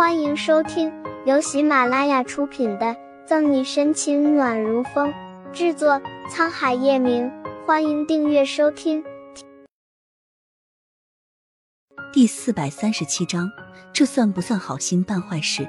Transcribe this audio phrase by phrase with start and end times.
[0.00, 0.90] 欢迎收听
[1.26, 2.86] 由喜马拉雅出品的
[3.26, 5.12] 《赠你深情暖如风》，
[5.52, 7.30] 制作沧海夜明。
[7.66, 9.04] 欢迎订阅收听。
[12.14, 13.50] 第四百三十七章，
[13.92, 15.68] 这算不算好心办坏事？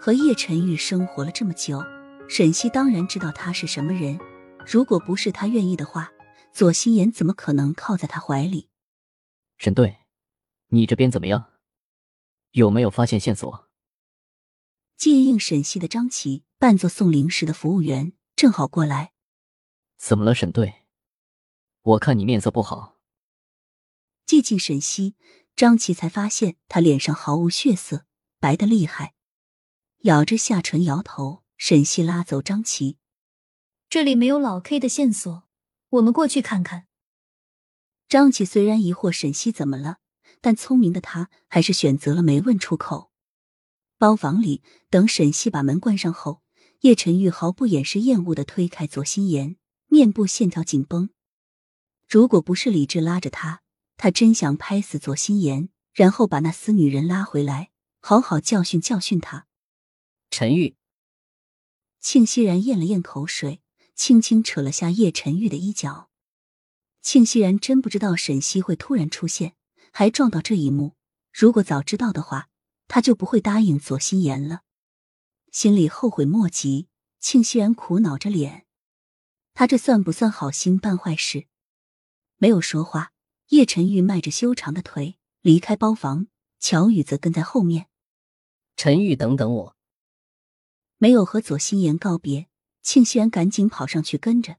[0.00, 1.82] 和叶晨玉生活了这么久，
[2.28, 4.20] 沈西当然知道他是什么人。
[4.64, 6.12] 如果不是他愿意的话，
[6.52, 8.68] 左心言怎么可能靠在他怀里？
[9.58, 9.96] 沈队，
[10.68, 11.46] 你这边怎么样？
[12.52, 13.68] 有没有发现线索？
[14.96, 19.12] 接应沈西的张琪扮作送零食的服务员，正好过来。
[19.98, 20.84] 怎么了，沈队？
[21.82, 22.98] 我看你面色不好。
[24.26, 25.16] 接近沈西，
[25.56, 28.06] 张琪才发现他脸上毫无血色，
[28.38, 29.14] 白的厉害，
[30.02, 31.42] 咬着下唇摇头。
[31.56, 32.98] 沈西拉走张琪，
[33.88, 35.44] 这里没有老 K 的线索，
[35.90, 36.88] 我们过去看看。
[38.08, 40.01] 张琪虽然疑惑沈西怎么了。
[40.42, 43.10] 但聪明的他还是选择了没问出口。
[43.96, 46.42] 包房里，等沈西把门关上后，
[46.80, 51.10] 叶晨玉毫不掩饰厌恶的推开左心言，面部线条紧绷。
[52.08, 53.62] 如果不是理智拉着他，
[53.96, 57.70] 他真想拍死左心言，然后把那死女人拉回来，
[58.00, 59.46] 好好教训教训他。
[60.28, 60.74] 陈玉，
[62.00, 63.62] 庆熙然咽了咽口水，
[63.94, 66.10] 轻轻扯了下叶晨玉的衣角。
[67.00, 69.54] 庆熙然真不知道沈西会突然出现。
[69.92, 70.96] 还撞到这一幕，
[71.32, 72.48] 如果早知道的话，
[72.88, 74.62] 他就不会答应左心言了。
[75.52, 76.88] 心里后悔莫及，
[77.20, 78.66] 庆熙然苦恼着脸，
[79.54, 81.46] 他这算不算好心办坏事？
[82.38, 83.12] 没有说话。
[83.48, 87.88] 叶晨玉迈着修长的腿离开包房，乔宇则跟在后面。
[88.76, 89.76] 陈玉，等等我！
[90.96, 92.48] 没有和左心言告别，
[92.82, 94.56] 庆熙然赶紧跑上去跟着。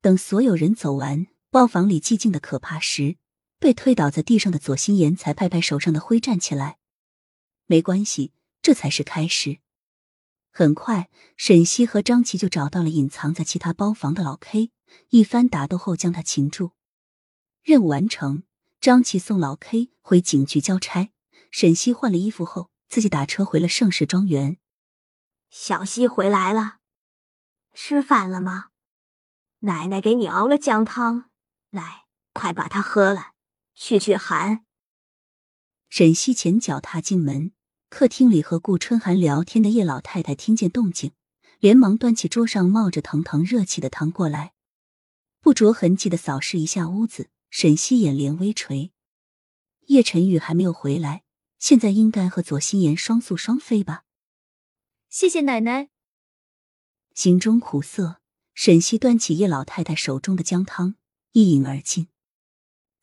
[0.00, 3.16] 等所有人走完，包房里寂静的可怕时。
[3.58, 6.78] 被推倒在地上的左心言才拍拍手上的灰，站起来。
[7.66, 9.58] 没关系，这才是开始。
[10.50, 14.70] 很快，沈西和张琪就找到了隐藏在其他包房的老 K，
[15.10, 16.72] 一番打斗后将他擒住。
[17.62, 18.44] 任务完成，
[18.80, 21.10] 张琪送老 K 回警局交差，
[21.50, 24.58] 沈西换了衣服后，自己打车回了盛世庄园。
[25.50, 26.78] 小西回来了，
[27.74, 28.68] 吃饭了吗？
[29.60, 31.30] 奶奶给你熬了姜汤，
[31.70, 33.32] 来，快把它喝了。
[33.76, 34.64] 去去寒。
[35.88, 37.52] 沈西前脚踏进门，
[37.88, 41.12] 客厅里和顾春寒聊天的叶老太太听见动静，
[41.60, 44.54] 连忙端起桌上冒着腾腾热气的汤过来，
[45.40, 47.30] 不着痕迹的扫视一下屋子。
[47.48, 48.92] 沈西眼帘微垂，
[49.86, 51.22] 叶晨宇还没有回来，
[51.58, 54.02] 现在应该和左心言双宿双飞吧？
[55.08, 55.88] 谢谢奶奶。
[57.14, 58.20] 心中苦涩，
[58.52, 60.96] 沈西端起叶老太太手中的姜汤，
[61.32, 62.08] 一饮而尽。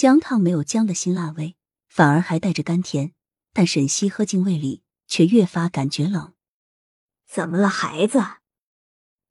[0.00, 1.56] 姜汤没有姜的辛辣味，
[1.86, 3.12] 反而还带着甘甜，
[3.52, 6.32] 但沈西喝进胃里，却越发感觉冷。
[7.26, 8.18] 怎么了，孩子？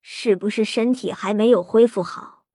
[0.03, 2.45] 是不是身体还没有恢复好？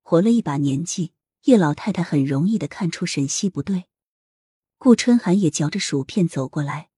[0.00, 1.12] 活了一把年纪，
[1.42, 3.84] 叶老太太很容易的看出沈西不对。
[4.78, 6.88] 顾春寒也嚼着薯片走过来。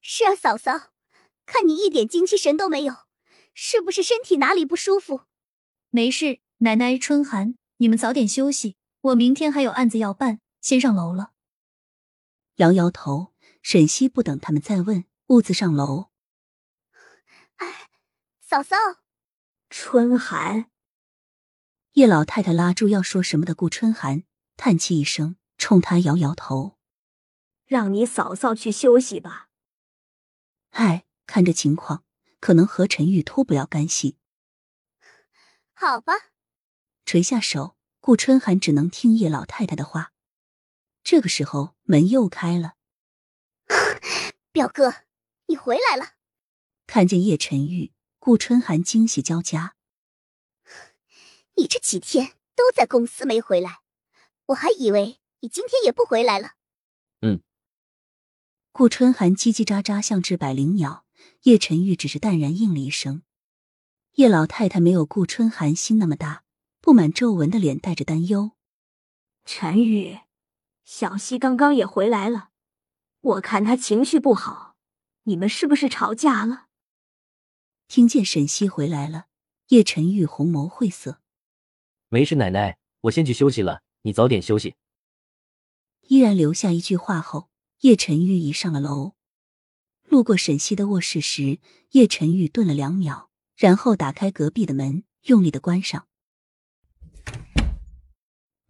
[0.00, 0.90] 是啊，嫂嫂，
[1.46, 3.06] 看你一点精气神都没有，
[3.54, 5.26] 是不是身体哪里不舒服？
[5.90, 7.54] 没事，奶奶，春寒。
[7.82, 11.32] 你们早点休息，我明天还有案子要办，先上楼了。
[12.58, 16.12] 摇摇头，沈西不等他们再问，兀自上楼。
[17.56, 17.90] 哎，
[18.40, 18.76] 嫂嫂，
[19.68, 20.70] 春寒。
[21.94, 24.22] 叶老太太拉住要说什么的顾春寒，
[24.56, 26.78] 叹气一声，冲他摇摇头，
[27.64, 29.48] 让你嫂嫂去休息吧。
[30.70, 32.04] 哎，看这情况，
[32.38, 34.18] 可能和陈玉脱不了干系。
[35.74, 36.12] 好吧。
[37.12, 40.14] 垂下手，顾春寒只能听叶老太太的话。
[41.04, 42.76] 这个时候，门又开了。
[44.50, 45.04] 表哥，
[45.44, 46.14] 你回来了！
[46.86, 49.74] 看见叶晨玉，顾春寒惊喜交加。
[51.56, 53.80] 你这几天都在公司没回来，
[54.46, 56.52] 我还以为你今天也不回来了。
[57.20, 57.42] 嗯。
[58.72, 61.04] 顾春寒叽叽喳喳像只百灵鸟，
[61.42, 63.22] 叶晨玉只是淡然应了一声。
[64.12, 66.44] 叶老太太没有顾春寒心那么大。
[66.82, 68.50] 布满皱纹的脸带着担忧。
[69.44, 70.18] 陈宇，
[70.82, 72.50] 小溪刚刚也回来了，
[73.20, 74.74] 我看他情绪不好，
[75.22, 76.66] 你们是不是吵架了？
[77.86, 79.26] 听见沈西回来了，
[79.68, 81.20] 叶晨玉红眸晦涩。
[82.08, 84.74] 没事，奶奶，我先去休息了，你早点休息。
[86.08, 87.48] 依然留下一句话后，
[87.82, 89.14] 叶晨玉已上了楼。
[90.02, 96.08] 路过沈西的卧室时，叶晨玉顿了两秒，然后打开隔壁的门，用力的关上。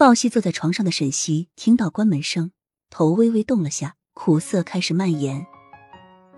[0.03, 2.51] 抱膝坐在床上的沈西听到关门声，
[2.91, 5.47] 头微微动了下，苦涩开始蔓延。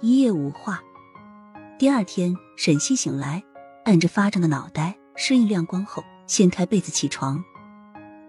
[0.02, 0.82] 一夜无话。
[1.78, 3.42] 第二天，沈西醒来，
[3.86, 7.42] 按着发胀的脑袋，适应亮光后，掀开被子起床，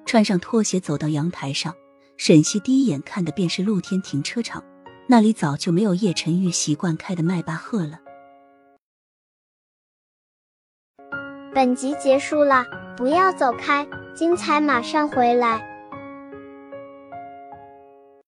[0.05, 1.75] 穿上拖鞋走到阳台上。
[2.15, 4.63] 沈西第一眼看的便是露天停车场，
[5.09, 7.99] 那里早就没有叶晨玉习惯开的迈巴赫了。
[11.53, 12.65] 本集结束了，
[12.95, 15.74] 不要走开，精彩马上回来。